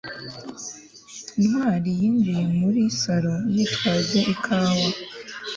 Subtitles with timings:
[1.45, 4.87] ntwali yinjiye muri salo, yitwaje ikawa